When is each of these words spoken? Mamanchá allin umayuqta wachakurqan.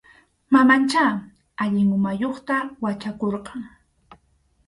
Mamanchá 0.53 1.05
allin 1.63 1.89
umayuqta 1.97 2.55
wachakurqan. 2.83 3.61